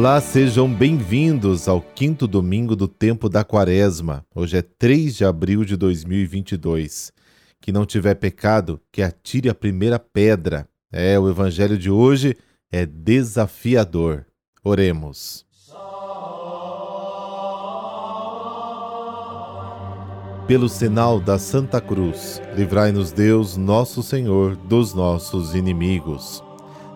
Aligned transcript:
Olá, 0.00 0.18
sejam 0.18 0.66
bem-vindos 0.66 1.68
ao 1.68 1.82
quinto 1.82 2.26
domingo 2.26 2.74
do 2.74 2.88
tempo 2.88 3.28
da 3.28 3.44
quaresma. 3.44 4.24
Hoje 4.34 4.56
é 4.56 4.62
3 4.62 5.14
de 5.14 5.26
abril 5.26 5.62
de 5.62 5.76
2022. 5.76 7.12
Que 7.60 7.70
não 7.70 7.84
tiver 7.84 8.14
pecado, 8.14 8.80
que 8.90 9.02
atire 9.02 9.50
a 9.50 9.54
primeira 9.54 9.98
pedra. 9.98 10.66
É, 10.90 11.18
o 11.18 11.28
evangelho 11.28 11.76
de 11.76 11.90
hoje 11.90 12.34
é 12.72 12.86
desafiador. 12.86 14.24
Oremos. 14.64 15.44
Pelo 20.46 20.70
sinal 20.70 21.20
da 21.20 21.38
Santa 21.38 21.78
Cruz, 21.78 22.40
livrai-nos 22.56 23.12
Deus, 23.12 23.58
nosso 23.58 24.02
Senhor, 24.02 24.56
dos 24.56 24.94
nossos 24.94 25.54
inimigos. 25.54 26.42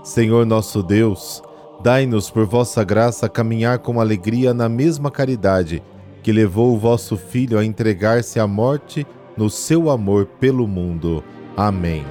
Senhor 0.02 0.46
nosso 0.46 0.82
Deus, 0.82 1.42
Dai-nos 1.83 2.30
por 2.30 2.46
vossa 2.46 2.83
graça 2.83 3.28
caminhar 3.28 3.78
com 3.78 4.01
alegria 4.01 4.55
na 4.55 4.69
mesma 4.69 5.10
caridade 5.10 5.82
que 6.24 6.32
levou 6.32 6.74
o 6.74 6.78
vosso 6.78 7.19
Filho 7.19 7.59
a 7.59 7.65
entregar-se 7.65 8.41
à 8.41 8.46
morte 8.46 9.06
no 9.37 9.51
seu 9.51 9.91
amor 9.91 10.24
pelo 10.24 10.66
mundo. 10.66 11.23
Amém. 11.55 12.02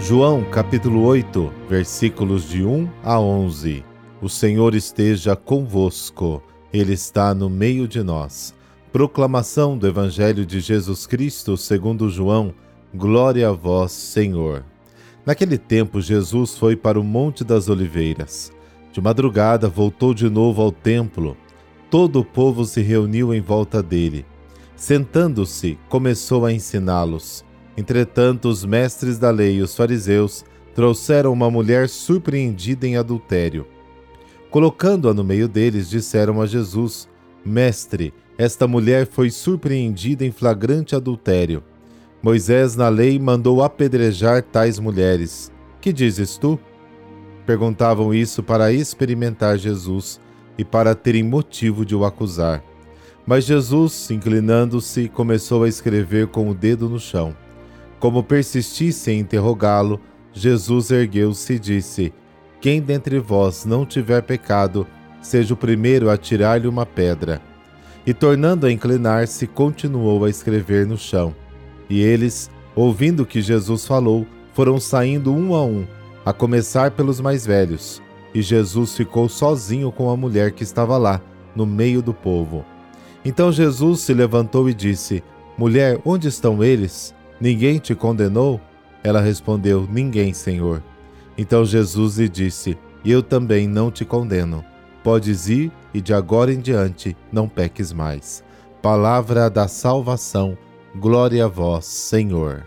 João 0.00 0.44
capítulo 0.50 1.04
8, 1.04 1.52
versículos 1.68 2.48
de 2.48 2.64
1 2.64 2.90
a 3.04 3.20
11. 3.20 3.84
O 4.20 4.28
Senhor 4.28 4.74
esteja 4.74 5.36
convosco, 5.36 6.42
Ele 6.72 6.94
está 6.94 7.32
no 7.32 7.48
meio 7.48 7.86
de 7.86 8.02
nós. 8.02 8.52
Proclamação 8.92 9.78
do 9.78 9.86
Evangelho 9.86 10.44
de 10.44 10.58
Jesus 10.58 11.06
Cristo 11.06 11.56
segundo 11.56 12.10
João. 12.10 12.52
Glória 12.92 13.48
a 13.48 13.52
vós, 13.52 13.92
Senhor. 13.92 14.64
Naquele 15.26 15.58
tempo, 15.58 16.00
Jesus 16.00 16.56
foi 16.56 16.76
para 16.76 17.00
o 17.00 17.02
Monte 17.02 17.42
das 17.42 17.68
Oliveiras. 17.68 18.52
De 18.92 19.00
madrugada, 19.00 19.68
voltou 19.68 20.14
de 20.14 20.30
novo 20.30 20.62
ao 20.62 20.70
templo. 20.70 21.36
Todo 21.90 22.20
o 22.20 22.24
povo 22.24 22.64
se 22.64 22.80
reuniu 22.80 23.34
em 23.34 23.40
volta 23.40 23.82
dele. 23.82 24.24
Sentando-se, 24.76 25.76
começou 25.88 26.46
a 26.46 26.52
ensiná-los. 26.52 27.44
Entretanto, 27.76 28.48
os 28.48 28.64
mestres 28.64 29.18
da 29.18 29.30
lei 29.30 29.56
e 29.56 29.62
os 29.62 29.74
fariseus 29.74 30.44
trouxeram 30.76 31.32
uma 31.32 31.50
mulher 31.50 31.88
surpreendida 31.88 32.86
em 32.86 32.96
adultério. 32.96 33.66
Colocando-a 34.48 35.12
no 35.12 35.24
meio 35.24 35.48
deles, 35.48 35.90
disseram 35.90 36.40
a 36.40 36.46
Jesus: 36.46 37.08
Mestre, 37.44 38.14
esta 38.38 38.68
mulher 38.68 39.06
foi 39.06 39.30
surpreendida 39.30 40.24
em 40.24 40.30
flagrante 40.30 40.94
adultério. 40.94 41.64
Moisés, 42.22 42.76
na 42.76 42.88
lei, 42.88 43.18
mandou 43.18 43.62
apedrejar 43.62 44.42
tais 44.42 44.78
mulheres. 44.78 45.52
Que 45.80 45.92
dizes 45.92 46.36
tu? 46.36 46.58
Perguntavam 47.44 48.12
isso 48.12 48.42
para 48.42 48.72
experimentar 48.72 49.56
Jesus 49.56 50.20
e 50.58 50.64
para 50.64 50.94
terem 50.94 51.22
motivo 51.22 51.84
de 51.84 51.94
o 51.94 52.04
acusar. 52.04 52.62
Mas 53.26 53.44
Jesus, 53.44 54.10
inclinando-se, 54.10 55.08
começou 55.08 55.64
a 55.64 55.68
escrever 55.68 56.28
com 56.28 56.48
o 56.48 56.54
dedo 56.54 56.88
no 56.88 56.98
chão. 56.98 57.36
Como 57.98 58.22
persistisse 58.22 59.10
em 59.10 59.20
interrogá-lo, 59.20 60.00
Jesus 60.32 60.90
ergueu-se 60.90 61.54
e 61.54 61.58
disse: 61.58 62.12
Quem 62.60 62.80
dentre 62.80 63.18
vós 63.18 63.64
não 63.64 63.86
tiver 63.86 64.22
pecado, 64.22 64.86
seja 65.20 65.54
o 65.54 65.56
primeiro 65.56 66.10
a 66.10 66.16
tirar-lhe 66.16 66.68
uma 66.68 66.86
pedra. 66.86 67.40
E 68.06 68.14
tornando 68.14 68.66
a 68.66 68.72
inclinar-se, 68.72 69.46
continuou 69.46 70.24
a 70.24 70.30
escrever 70.30 70.86
no 70.86 70.96
chão. 70.96 71.34
E 71.88 72.00
eles, 72.00 72.50
ouvindo 72.74 73.22
o 73.22 73.26
que 73.26 73.40
Jesus 73.40 73.86
falou, 73.86 74.26
foram 74.52 74.80
saindo 74.80 75.32
um 75.32 75.54
a 75.54 75.64
um, 75.64 75.86
a 76.24 76.32
começar 76.32 76.90
pelos 76.90 77.20
mais 77.20 77.46
velhos. 77.46 78.02
E 78.34 78.42
Jesus 78.42 78.96
ficou 78.96 79.28
sozinho 79.28 79.90
com 79.92 80.10
a 80.10 80.16
mulher 80.16 80.52
que 80.52 80.62
estava 80.62 80.96
lá, 80.96 81.20
no 81.54 81.64
meio 81.64 82.02
do 82.02 82.12
povo. 82.12 82.64
Então 83.24 83.50
Jesus 83.50 84.00
se 84.00 84.12
levantou 84.12 84.68
e 84.68 84.74
disse: 84.74 85.22
Mulher, 85.56 86.00
onde 86.04 86.28
estão 86.28 86.62
eles? 86.62 87.14
Ninguém 87.40 87.78
te 87.78 87.94
condenou? 87.94 88.60
Ela 89.02 89.20
respondeu: 89.20 89.88
Ninguém, 89.90 90.32
Senhor. 90.32 90.82
Então 91.38 91.64
Jesus 91.64 92.18
lhe 92.18 92.28
disse: 92.28 92.76
Eu 93.04 93.22
também 93.22 93.66
não 93.66 93.90
te 93.90 94.04
condeno. 94.04 94.64
Podes 95.02 95.48
ir 95.48 95.70
e 95.94 96.00
de 96.00 96.12
agora 96.12 96.52
em 96.52 96.60
diante 96.60 97.16
não 97.32 97.48
peques 97.48 97.92
mais. 97.92 98.42
Palavra 98.82 99.48
da 99.48 99.68
salvação. 99.68 100.58
Glória 100.98 101.44
a 101.44 101.48
vós, 101.48 101.84
Senhor. 101.84 102.66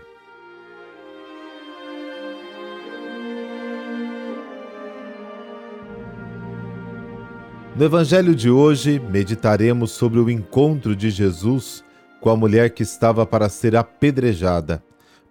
No 7.76 7.84
Evangelho 7.84 8.32
de 8.32 8.48
hoje, 8.48 9.00
meditaremos 9.00 9.90
sobre 9.90 10.20
o 10.20 10.30
encontro 10.30 10.94
de 10.94 11.10
Jesus 11.10 11.82
com 12.20 12.30
a 12.30 12.36
mulher 12.36 12.70
que 12.70 12.84
estava 12.84 13.26
para 13.26 13.48
ser 13.48 13.74
apedrejada. 13.74 14.80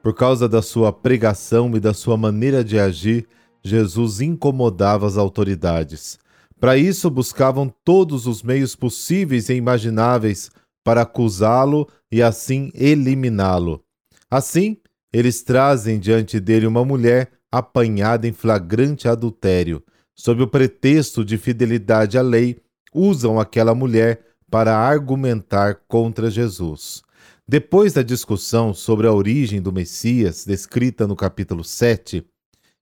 Por 0.03 0.13
causa 0.13 0.49
da 0.49 0.61
sua 0.61 0.91
pregação 0.91 1.73
e 1.77 1.79
da 1.79 1.93
sua 1.93 2.17
maneira 2.17 2.65
de 2.65 2.77
agir, 2.77 3.29
Jesus 3.63 4.19
incomodava 4.19 5.07
as 5.07 5.15
autoridades. 5.15 6.19
Para 6.59 6.75
isso, 6.75 7.09
buscavam 7.09 7.73
todos 7.85 8.27
os 8.27 8.43
meios 8.43 8.75
possíveis 8.75 9.47
e 9.47 9.53
imagináveis 9.53 10.51
para 10.83 11.01
acusá-lo 11.01 11.87
e 12.11 12.21
assim 12.21 12.71
eliminá-lo. 12.73 13.83
Assim, 14.29 14.77
eles 15.11 15.41
trazem 15.41 15.99
diante 15.99 16.39
dele 16.39 16.67
uma 16.67 16.85
mulher 16.85 17.31
apanhada 17.51 18.27
em 18.27 18.33
flagrante 18.33 19.07
adultério. 19.07 19.83
Sob 20.15 20.43
o 20.43 20.47
pretexto 20.47 21.23
de 21.23 21.37
fidelidade 21.37 22.17
à 22.17 22.21
lei, 22.21 22.57
usam 22.93 23.39
aquela 23.39 23.73
mulher 23.73 24.21
para 24.49 24.77
argumentar 24.77 25.81
contra 25.87 26.29
Jesus. 26.29 27.01
Depois 27.47 27.93
da 27.93 28.03
discussão 28.03 28.73
sobre 28.73 29.07
a 29.07 29.13
origem 29.13 29.61
do 29.61 29.71
Messias, 29.71 30.45
descrita 30.45 31.07
no 31.07 31.15
capítulo 31.15 31.63
7, 31.63 32.23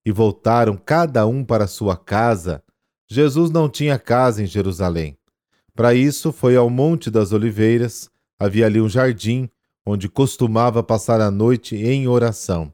e 0.06 0.12
voltaram 0.12 0.76
cada 0.78 1.26
um 1.26 1.44
para 1.44 1.68
sua 1.68 1.96
casa, 1.96 2.64
Jesus 3.10 3.52
não 3.52 3.70
tinha 3.70 3.98
casa 3.98 4.44
em 4.44 4.46
Jerusalém. 4.46 5.18
Para 5.78 5.94
isso, 5.94 6.32
foi 6.32 6.56
ao 6.56 6.72
Monte 6.72 7.12
das 7.12 7.32
Oliveiras, 7.32 8.10
havia 8.40 8.66
ali 8.66 8.82
um 8.82 8.90
jardim, 8.90 9.48
onde 9.86 10.10
costumava 10.10 10.82
passar 10.82 11.22
a 11.22 11.30
noite 11.30 11.76
em 11.76 12.08
oração. 12.08 12.74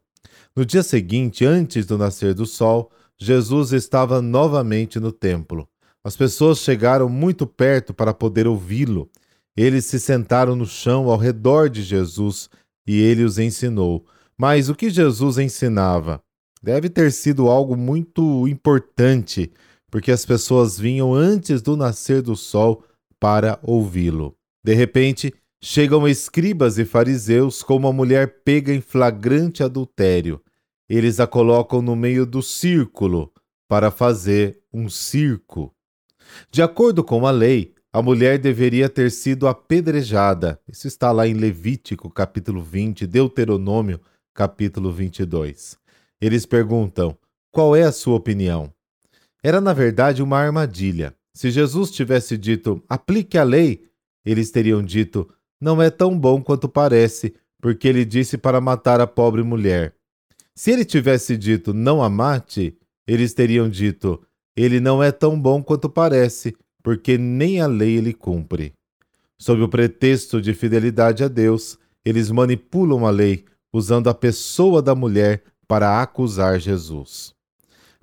No 0.55 0.65
dia 0.65 0.81
seguinte, 0.81 1.43
antes 1.43 1.85
do 1.85 1.97
nascer 1.97 2.33
do 2.33 2.45
sol, 2.45 2.89
Jesus 3.19 3.73
estava 3.73 4.21
novamente 4.21 5.01
no 5.01 5.11
templo. 5.11 5.67
As 6.01 6.15
pessoas 6.15 6.59
chegaram 6.59 7.09
muito 7.09 7.45
perto 7.45 7.93
para 7.93 8.13
poder 8.13 8.47
ouvi-lo. 8.47 9.09
Eles 9.53 9.83
se 9.83 9.99
sentaram 9.99 10.55
no 10.55 10.65
chão 10.65 11.09
ao 11.09 11.17
redor 11.17 11.69
de 11.69 11.83
Jesus 11.83 12.49
e 12.87 13.01
ele 13.01 13.25
os 13.25 13.37
ensinou. 13.37 14.05
Mas 14.37 14.69
o 14.69 14.75
que 14.75 14.89
Jesus 14.89 15.37
ensinava? 15.37 16.23
Deve 16.61 16.87
ter 16.87 17.11
sido 17.11 17.49
algo 17.49 17.75
muito 17.75 18.47
importante, 18.47 19.51
porque 19.91 20.09
as 20.09 20.25
pessoas 20.25 20.79
vinham 20.79 21.13
antes 21.13 21.61
do 21.61 21.75
nascer 21.75 22.21
do 22.21 22.37
sol 22.37 22.81
para 23.23 23.57
ouvi-lo. 23.63 24.35
De 24.61 24.73
repente, 24.73 25.33
chegam 25.63 26.05
escribas 26.05 26.77
e 26.77 26.83
fariseus 26.83 27.63
com 27.63 27.77
uma 27.77 27.93
mulher 27.93 28.41
pega 28.43 28.73
em 28.73 28.81
flagrante 28.81 29.63
adultério. 29.63 30.43
Eles 30.89 31.21
a 31.21 31.25
colocam 31.25 31.81
no 31.81 31.95
meio 31.95 32.25
do 32.25 32.41
círculo 32.41 33.31
para 33.65 33.89
fazer 33.89 34.59
um 34.73 34.89
circo. 34.89 35.73
De 36.51 36.61
acordo 36.61 37.01
com 37.01 37.25
a 37.25 37.31
lei, 37.31 37.73
a 37.93 38.01
mulher 38.01 38.37
deveria 38.39 38.89
ter 38.89 39.09
sido 39.09 39.47
apedrejada. 39.47 40.59
Isso 40.67 40.85
está 40.85 41.09
lá 41.13 41.25
em 41.25 41.33
Levítico, 41.33 42.09
capítulo 42.09 42.61
20, 42.61 43.07
Deuteronômio, 43.07 44.01
capítulo 44.33 44.91
22. 44.91 45.77
Eles 46.19 46.45
perguntam: 46.45 47.17
qual 47.53 47.73
é 47.73 47.83
a 47.83 47.91
sua 47.93 48.15
opinião? 48.15 48.69
Era, 49.41 49.61
na 49.61 49.71
verdade, 49.71 50.21
uma 50.21 50.39
armadilha. 50.39 51.15
Se 51.33 51.49
Jesus 51.51 51.91
tivesse 51.91 52.37
dito 52.37 52.83
aplique 52.87 53.37
a 53.37 53.43
lei, 53.43 53.85
eles 54.25 54.51
teriam 54.51 54.83
dito 54.83 55.29
não 55.59 55.81
é 55.81 55.89
tão 55.89 56.17
bom 56.17 56.41
quanto 56.41 56.67
parece, 56.67 57.33
porque 57.61 57.87
ele 57.87 58.03
disse 58.03 58.37
para 58.37 58.59
matar 58.59 58.99
a 58.99 59.07
pobre 59.07 59.41
mulher. 59.43 59.95
Se 60.53 60.71
ele 60.71 60.83
tivesse 60.83 61.37
dito 61.37 61.73
não 61.73 62.03
a 62.03 62.09
mate, 62.09 62.77
eles 63.07 63.33
teriam 63.33 63.69
dito 63.69 64.21
ele 64.55 64.79
não 64.79 65.01
é 65.01 65.11
tão 65.11 65.39
bom 65.39 65.63
quanto 65.63 65.89
parece, 65.89 66.55
porque 66.83 67.17
nem 67.17 67.59
a 67.59 67.67
lei 67.67 67.97
ele 67.97 68.13
cumpre. 68.13 68.73
Sob 69.37 69.61
o 69.61 69.67
pretexto 69.67 70.41
de 70.41 70.53
fidelidade 70.53 71.23
a 71.23 71.27
Deus, 71.27 71.77
eles 72.05 72.29
manipulam 72.29 73.05
a 73.05 73.09
lei, 73.09 73.45
usando 73.73 74.09
a 74.09 74.13
pessoa 74.13 74.81
da 74.81 74.93
mulher 74.93 75.43
para 75.67 76.01
acusar 76.01 76.59
Jesus. 76.59 77.33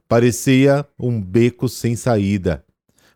Parecia 0.09 0.85
um 0.99 1.23
beco 1.23 1.69
sem 1.69 1.95
saída, 1.95 2.65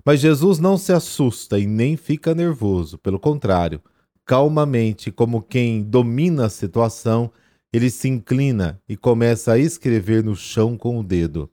mas 0.04 0.20
Jesus 0.20 0.58
não 0.58 0.76
se 0.76 0.92
assusta 0.92 1.58
e 1.58 1.66
nem 1.66 1.96
fica 1.96 2.34
nervoso, 2.34 2.98
pelo 2.98 3.18
contrário, 3.18 3.80
calmamente, 4.24 5.10
como 5.10 5.42
quem 5.42 5.82
domina 5.82 6.46
a 6.46 6.50
situação, 6.50 7.30
ele 7.72 7.90
se 7.90 8.08
inclina 8.08 8.80
e 8.88 8.96
começa 8.96 9.52
a 9.52 9.58
escrever 9.58 10.22
no 10.22 10.36
chão 10.36 10.76
com 10.76 10.98
o 10.98 11.02
dedo. 11.02 11.50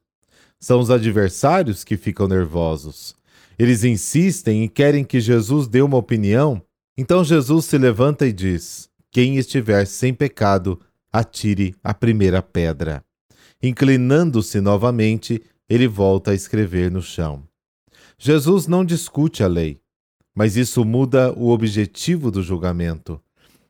São 0.59 0.80
os 0.80 0.92
adversários 0.92 1.83
que 1.83 1.98
ficam 1.98 2.27
nervosos. 2.27 3.15
Eles 3.57 3.83
insistem 3.83 4.63
e 4.63 4.69
querem 4.69 5.03
que 5.03 5.19
Jesus 5.19 5.68
dê 5.68 5.81
uma 5.81 5.98
opinião. 5.98 6.62
Então 6.98 7.24
Jesus 7.24 7.65
se 7.65 7.77
levanta 7.77 8.27
e 8.27 8.33
diz: 8.33 8.89
Quem 9.12 9.38
estiver 9.38 9.86
sem 9.86 10.13
pecado, 10.13 10.80
atire 11.12 11.74
a 11.83 11.94
primeira 11.94 12.42
pedra. 12.42 13.03
Inclinando-se 13.62 14.62
novamente, 14.62 15.42
ele 15.68 15.88
volta 15.88 16.31
a 16.31 16.36
escrever 16.36 16.92
no 16.92 17.01
chão. 17.01 17.44
Jesus 18.24 18.68
não 18.68 18.86
discute 18.86 19.44
a 19.44 19.48
lei, 19.48 19.82
mas 20.36 20.56
isso 20.56 20.86
muda 20.86 21.34
o 21.34 21.50
objetivo 21.50 22.30
do 22.30 22.44
julgamento. 22.44 23.20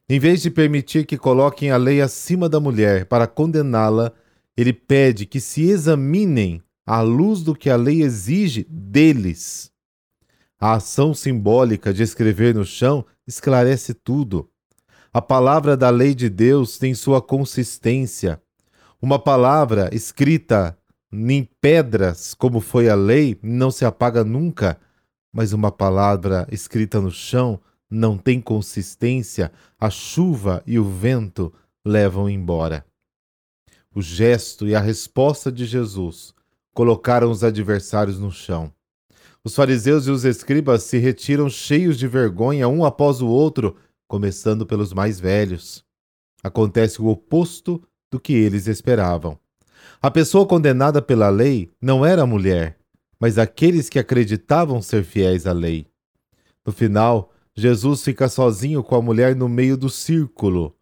Em 0.10 0.20
vez 0.20 0.42
de 0.42 0.52
permitir 0.52 1.06
que 1.06 1.18
coloquem 1.18 1.72
a 1.72 1.78
lei 1.78 2.02
acima 2.02 2.50
da 2.50 2.60
mulher 2.60 3.06
para 3.06 3.28
condená-la, 3.28 4.12
ele 4.58 4.74
pede 4.74 5.26
que 5.26 5.40
se 5.40 5.70
examinem 5.70 6.62
à 6.86 7.00
luz 7.00 7.44
do 7.44 7.56
que 7.56 7.70
a 7.70 7.78
lei 7.78 8.02
exige 8.02 8.68
deles. 8.70 9.72
A 10.60 10.74
ação 10.74 11.14
simbólica 11.14 11.94
de 11.94 12.04
escrever 12.04 12.54
no 12.54 12.66
chão 12.66 13.06
esclarece 13.26 13.94
tudo. 13.94 14.50
A 15.14 15.22
palavra 15.22 15.78
da 15.78 15.90
lei 15.90 16.14
de 16.14 16.28
Deus 16.28 16.78
tem 16.78 16.94
sua 16.94 17.22
consistência. 17.22 18.42
Uma 19.02 19.18
palavra 19.18 19.90
escrita 19.94 20.78
em 21.12 21.48
pedras, 21.60 22.34
como 22.34 22.62
foi 22.62 22.90
a 22.90 22.96
lei, 22.96 23.38
não 23.44 23.70
se 23.70 23.84
apaga 23.84 24.24
nunca, 24.24 24.80
mas 25.34 25.54
uma 25.54 25.72
palavra 25.72 26.48
escrita 26.52 27.02
no 27.02 27.12
chão 27.12 27.60
não 27.90 28.18
tem 28.18 28.40
consistência, 28.40 29.52
a 29.78 29.90
chuva 29.90 30.64
e 30.66 30.80
o 30.80 30.86
vento 30.86 31.54
levam 31.86 32.30
embora. 32.30 32.86
O 33.94 34.02
gesto 34.02 34.66
e 34.66 34.74
a 34.74 34.80
resposta 34.80 35.52
de 35.52 35.66
Jesus 35.66 36.34
colocaram 36.74 37.30
os 37.30 37.44
adversários 37.44 38.18
no 38.18 38.32
chão. 38.32 38.74
Os 39.44 39.56
fariseus 39.56 40.08
e 40.08 40.12
os 40.12 40.24
escribas 40.24 40.84
se 40.84 40.98
retiram 40.98 41.50
cheios 41.50 41.98
de 41.98 42.08
vergonha, 42.08 42.70
um 42.70 42.86
após 42.86 43.22
o 43.22 43.28
outro, 43.28 43.76
começando 44.08 44.66
pelos 44.66 44.94
mais 44.94 45.20
velhos. 45.20 45.84
Acontece 46.44 47.02
o 47.02 47.08
oposto 47.08 47.84
do 48.10 48.20
que 48.20 48.34
eles 48.34 48.68
esperavam. 48.68 49.38
A 50.00 50.12
pessoa 50.12 50.46
condenada 50.46 51.02
pela 51.02 51.30
lei 51.30 51.72
não 51.82 52.06
era 52.06 52.22
a 52.22 52.28
mulher, 52.28 52.78
mas 53.20 53.38
aqueles 53.38 53.90
que 53.90 53.98
acreditavam 53.98 54.82
ser 54.82 55.04
fiéis 55.04 55.48
à 55.48 55.54
lei. 55.54 55.88
No 56.66 56.72
final, 56.72 57.32
Jesus 57.56 58.04
fica 58.04 58.30
sozinho 58.30 58.84
com 58.84 58.96
a 58.96 59.02
mulher 59.02 59.36
no 59.36 59.50
meio 59.50 59.76
do 59.76 59.90
círculo. 59.90 60.76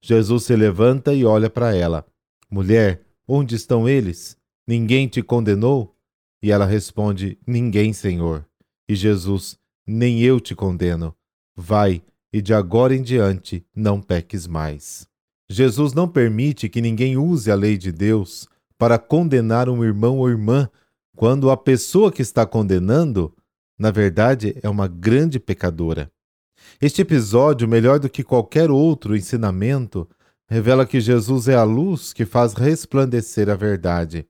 Jesus 0.00 0.44
se 0.44 0.54
levanta 0.54 1.12
e 1.12 1.24
olha 1.24 1.50
para 1.50 1.74
ela. 1.74 2.06
Mulher, 2.50 3.02
onde 3.26 3.54
estão 3.56 3.88
eles? 3.88 4.36
Ninguém 4.66 5.08
te 5.08 5.22
condenou? 5.22 5.96
E 6.42 6.50
ela 6.50 6.64
responde: 6.64 7.38
Ninguém, 7.46 7.92
Senhor. 7.92 8.46
E 8.88 8.94
Jesus: 8.94 9.58
Nem 9.86 10.20
eu 10.20 10.38
te 10.40 10.54
condeno. 10.54 11.14
Vai, 11.56 12.02
e 12.32 12.40
de 12.40 12.54
agora 12.54 12.94
em 12.94 13.02
diante 13.02 13.64
não 13.74 14.00
peques 14.00 14.46
mais. 14.46 15.08
Jesus 15.48 15.92
não 15.92 16.08
permite 16.08 16.68
que 16.68 16.80
ninguém 16.80 17.16
use 17.16 17.50
a 17.50 17.54
lei 17.54 17.76
de 17.78 17.92
Deus 17.92 18.48
para 18.78 18.98
condenar 18.98 19.68
um 19.68 19.84
irmão 19.84 20.18
ou 20.18 20.28
irmã, 20.28 20.68
quando 21.16 21.50
a 21.50 21.56
pessoa 21.56 22.12
que 22.12 22.20
está 22.20 22.44
condenando 22.44 23.32
na 23.78 23.90
verdade, 23.90 24.56
é 24.62 24.68
uma 24.68 24.88
grande 24.88 25.38
pecadora. 25.38 26.10
Este 26.80 27.02
episódio, 27.02 27.68
melhor 27.68 27.98
do 27.98 28.08
que 28.08 28.24
qualquer 28.24 28.70
outro 28.70 29.14
ensinamento, 29.14 30.08
revela 30.48 30.86
que 30.86 31.00
Jesus 31.00 31.48
é 31.48 31.54
a 31.54 31.62
luz 31.62 32.12
que 32.12 32.24
faz 32.24 32.54
resplandecer 32.54 33.50
a 33.50 33.54
verdade. 33.54 34.26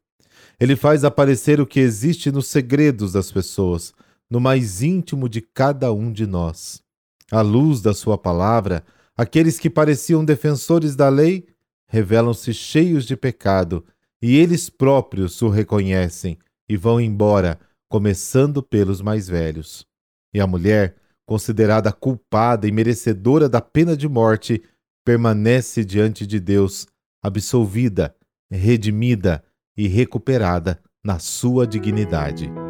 Ele 0.58 0.74
faz 0.74 1.04
aparecer 1.04 1.60
o 1.60 1.66
que 1.66 1.78
existe 1.78 2.32
nos 2.32 2.48
segredos 2.48 3.12
das 3.12 3.30
pessoas, 3.30 3.92
no 4.28 4.40
mais 4.40 4.82
íntimo 4.82 5.28
de 5.28 5.40
cada 5.40 5.92
um 5.92 6.12
de 6.12 6.26
nós. 6.26 6.82
À 7.30 7.40
luz 7.40 7.80
da 7.80 7.94
Sua 7.94 8.18
palavra, 8.18 8.82
aqueles 9.16 9.58
que 9.58 9.70
pareciam 9.70 10.24
defensores 10.24 10.94
da 10.94 11.08
lei 11.08 11.46
revelam-se 11.88 12.52
cheios 12.52 13.04
de 13.04 13.16
pecado 13.16 13.84
e 14.20 14.36
eles 14.36 14.68
próprios 14.68 15.40
o 15.42 15.48
reconhecem 15.48 16.38
e 16.68 16.76
vão 16.76 17.00
embora 17.00 17.58
começando 17.88 18.62
pelos 18.62 19.00
mais 19.00 19.28
velhos. 19.28 19.86
E 20.34 20.40
a 20.40 20.46
mulher, 20.46 20.96
considerada 21.24 21.92
culpada 21.92 22.66
e 22.66 22.72
merecedora 22.72 23.48
da 23.48 23.60
pena 23.60 23.96
de 23.96 24.08
morte, 24.08 24.62
permanece 25.04 25.84
diante 25.84 26.26
de 26.26 26.40
Deus, 26.40 26.86
absolvida, 27.22 28.14
redimida 28.50 29.44
e 29.76 29.86
recuperada 29.86 30.80
na 31.04 31.18
sua 31.18 31.66
dignidade. 31.66 32.65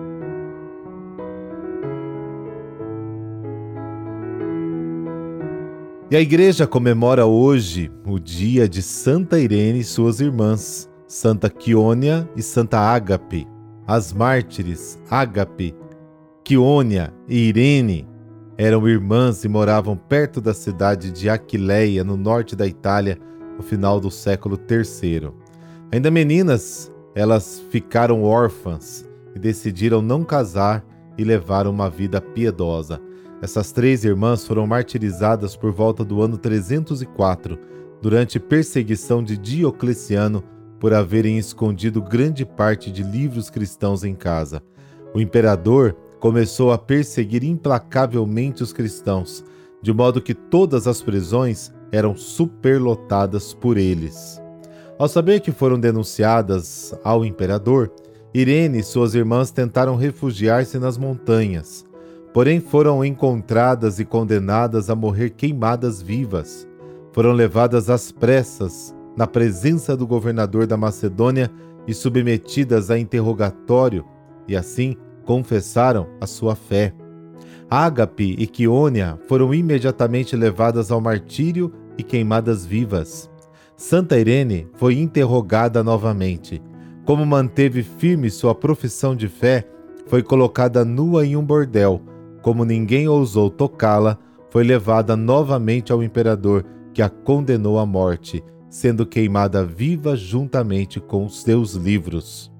E 6.08 6.14
a 6.14 6.20
igreja 6.20 6.68
comemora 6.68 7.26
hoje 7.26 7.90
o 8.06 8.16
dia 8.20 8.68
de 8.68 8.80
Santa 8.80 9.40
Irene 9.40 9.80
e 9.80 9.84
suas 9.84 10.20
irmãs, 10.20 10.88
Santa 11.08 11.50
Quionia 11.50 12.30
e 12.36 12.42
Santa 12.42 12.78
Ágape. 12.78 13.44
As 13.88 14.12
mártires 14.12 15.02
Ágape, 15.10 15.74
Quiônia 16.44 17.12
e 17.26 17.48
Irene 17.48 18.06
eram 18.56 18.88
irmãs 18.88 19.42
e 19.42 19.48
moravam 19.48 19.96
perto 19.96 20.40
da 20.40 20.54
cidade 20.54 21.10
de 21.10 21.28
Aquileia, 21.28 22.04
no 22.04 22.16
norte 22.16 22.54
da 22.54 22.68
Itália, 22.68 23.18
no 23.56 23.62
final 23.64 23.98
do 23.98 24.08
século 24.08 24.56
III. 24.56 25.32
Ainda 25.90 26.08
meninas, 26.08 26.88
elas 27.16 27.60
ficaram 27.68 28.22
órfãs 28.22 29.04
e 29.34 29.40
decidiram 29.40 30.00
não 30.00 30.22
casar 30.22 30.84
e 31.18 31.24
levar 31.24 31.66
uma 31.66 31.90
vida 31.90 32.20
piedosa. 32.20 33.00
Essas 33.42 33.70
três 33.70 34.04
irmãs 34.04 34.46
foram 34.46 34.66
martirizadas 34.66 35.56
por 35.56 35.70
volta 35.70 36.04
do 36.04 36.22
ano 36.22 36.38
304, 36.38 37.58
durante 38.00 38.40
perseguição 38.40 39.22
de 39.22 39.36
Diocleciano 39.36 40.42
por 40.80 40.92
haverem 40.94 41.38
escondido 41.38 42.02
grande 42.02 42.44
parte 42.44 42.90
de 42.90 43.02
livros 43.02 43.50
cristãos 43.50 44.04
em 44.04 44.14
casa. 44.14 44.62
O 45.14 45.20
imperador 45.20 45.96
começou 46.18 46.72
a 46.72 46.78
perseguir 46.78 47.44
implacavelmente 47.44 48.62
os 48.62 48.72
cristãos, 48.72 49.44
de 49.82 49.92
modo 49.92 50.20
que 50.20 50.34
todas 50.34 50.86
as 50.86 51.02
prisões 51.02 51.72
eram 51.92 52.16
superlotadas 52.16 53.54
por 53.54 53.76
eles. 53.76 54.40
Ao 54.98 55.08
saber 55.08 55.40
que 55.40 55.52
foram 55.52 55.78
denunciadas 55.78 56.94
ao 57.04 57.24
imperador, 57.24 57.92
Irene 58.34 58.80
e 58.80 58.82
suas 58.82 59.14
irmãs 59.14 59.50
tentaram 59.50 59.96
refugiar-se 59.96 60.78
nas 60.78 60.98
montanhas, 60.98 61.85
porém 62.36 62.60
foram 62.60 63.02
encontradas 63.02 63.98
e 63.98 64.04
condenadas 64.04 64.90
a 64.90 64.94
morrer 64.94 65.30
queimadas 65.30 66.02
vivas. 66.02 66.68
Foram 67.10 67.32
levadas 67.32 67.88
às 67.88 68.12
pressas 68.12 68.94
na 69.16 69.26
presença 69.26 69.96
do 69.96 70.06
governador 70.06 70.66
da 70.66 70.76
Macedônia 70.76 71.50
e 71.86 71.94
submetidas 71.94 72.90
a 72.90 72.98
interrogatório, 72.98 74.04
e 74.46 74.54
assim 74.54 74.94
confessaram 75.24 76.08
a 76.20 76.26
sua 76.26 76.54
fé. 76.54 76.92
Ágape 77.70 78.36
e 78.38 78.46
Quionia 78.46 79.18
foram 79.26 79.54
imediatamente 79.54 80.36
levadas 80.36 80.90
ao 80.90 81.00
martírio 81.00 81.72
e 81.96 82.02
queimadas 82.02 82.66
vivas. 82.66 83.30
Santa 83.78 84.18
Irene 84.18 84.68
foi 84.74 84.98
interrogada 84.98 85.82
novamente. 85.82 86.62
Como 87.06 87.24
manteve 87.24 87.82
firme 87.82 88.28
sua 88.28 88.54
profissão 88.54 89.16
de 89.16 89.26
fé, 89.26 89.66
foi 90.06 90.22
colocada 90.22 90.84
nua 90.84 91.24
em 91.24 91.34
um 91.34 91.42
bordel. 91.42 92.14
Como 92.46 92.64
ninguém 92.64 93.08
ousou 93.08 93.50
tocá-la, 93.50 94.16
foi 94.50 94.62
levada 94.62 95.16
novamente 95.16 95.90
ao 95.90 96.00
imperador, 96.00 96.64
que 96.94 97.02
a 97.02 97.10
condenou 97.10 97.76
à 97.76 97.84
morte 97.84 98.40
sendo 98.70 99.04
queimada 99.04 99.64
viva 99.64 100.14
juntamente 100.14 101.00
com 101.00 101.28
seus 101.28 101.72
livros. 101.72 102.52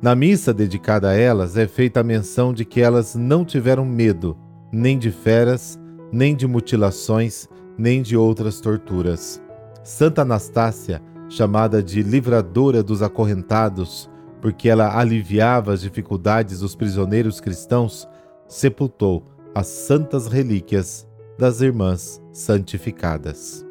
Na 0.00 0.14
missa 0.14 0.54
dedicada 0.54 1.08
a 1.08 1.14
elas 1.14 1.56
é 1.56 1.66
feita 1.66 1.98
a 1.98 2.04
menção 2.04 2.52
de 2.52 2.64
que 2.64 2.80
elas 2.80 3.16
não 3.16 3.44
tiveram 3.44 3.84
medo, 3.84 4.38
nem 4.70 4.96
de 4.96 5.10
feras, 5.10 5.76
nem 6.12 6.36
de 6.36 6.46
mutilações, 6.46 7.48
nem 7.76 8.02
de 8.02 8.16
outras 8.16 8.60
torturas. 8.60 9.42
Santa 9.82 10.22
Anastácia, 10.22 11.02
chamada 11.28 11.82
de 11.82 12.04
livradora 12.04 12.84
dos 12.84 13.02
acorrentados, 13.02 14.08
porque 14.40 14.68
ela 14.68 14.96
aliviava 14.96 15.72
as 15.72 15.80
dificuldades 15.80 16.60
dos 16.60 16.76
prisioneiros 16.76 17.40
cristãos, 17.40 18.06
sepultou 18.48 19.26
as 19.54 19.66
santas 19.66 20.26
relíquias 20.26 21.06
das 21.38 21.60
irmãs 21.60 22.20
santificadas 22.32 23.68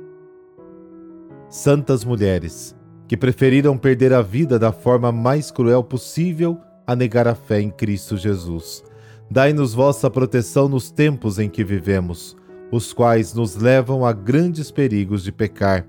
santas 1.49 2.03
mulheres, 2.03 2.75
que 3.07 3.15
preferiram 3.15 3.77
perder 3.77 4.13
a 4.13 4.21
vida 4.21 4.59
da 4.59 4.71
forma 4.71 5.11
mais 5.11 5.49
cruel 5.49 5.83
possível 5.83 6.57
a 6.85 6.95
negar 6.95 7.27
a 7.27 7.35
fé 7.35 7.61
em 7.61 7.69
Cristo 7.69 8.17
Jesus. 8.17 8.83
Dai-nos 9.29 9.73
vossa 9.73 10.09
proteção 10.09 10.67
nos 10.67 10.91
tempos 10.91 11.39
em 11.39 11.49
que 11.49 11.63
vivemos, 11.63 12.35
os 12.71 12.91
quais 12.93 13.33
nos 13.33 13.55
levam 13.55 14.05
a 14.05 14.11
grandes 14.11 14.71
perigos 14.71 15.23
de 15.23 15.31
pecar. 15.31 15.85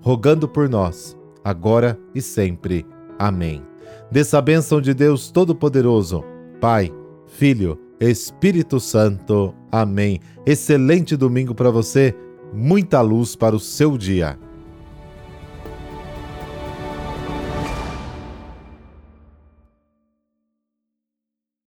rogando 0.00 0.46
por 0.46 0.68
nós, 0.68 1.16
agora 1.42 1.98
e 2.14 2.20
sempre. 2.20 2.86
Amém. 3.18 3.62
Dessa 4.10 4.38
bênção 4.38 4.78
de 4.78 4.92
Deus 4.92 5.30
Todo-Poderoso, 5.30 6.22
Pai, 6.60 6.92
Filho, 7.26 7.80
Espírito 8.10 8.80
Santo. 8.80 9.54
Amém. 9.70 10.20
Excelente 10.46 11.16
domingo 11.16 11.54
para 11.54 11.70
você, 11.70 12.14
muita 12.52 13.00
luz 13.00 13.36
para 13.36 13.56
o 13.56 13.60
seu 13.60 13.96
dia. 13.96 14.38